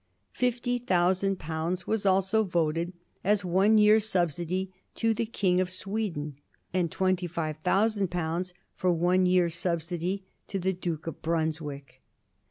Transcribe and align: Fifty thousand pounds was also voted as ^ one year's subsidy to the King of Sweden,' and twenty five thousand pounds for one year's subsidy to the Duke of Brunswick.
Fifty 0.33 0.79
thousand 0.79 1.37
pounds 1.37 1.85
was 1.85 2.07
also 2.07 2.43
voted 2.43 2.93
as 3.23 3.41
^ 3.43 3.45
one 3.45 3.77
year's 3.77 4.09
subsidy 4.09 4.73
to 4.95 5.13
the 5.13 5.27
King 5.27 5.61
of 5.61 5.69
Sweden,' 5.69 6.37
and 6.73 6.91
twenty 6.91 7.27
five 7.27 7.57
thousand 7.57 8.09
pounds 8.09 8.55
for 8.75 8.91
one 8.91 9.27
year's 9.27 9.53
subsidy 9.53 10.25
to 10.47 10.57
the 10.57 10.73
Duke 10.73 11.05
of 11.05 11.21
Brunswick. 11.21 12.01